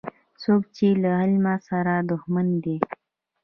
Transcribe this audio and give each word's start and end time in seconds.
څوک 0.41 0.61
چي 0.75 0.87
له 1.03 1.09
علم 1.19 1.45
سره 1.67 1.93
دښمن 2.11 2.47
دی 2.63 2.77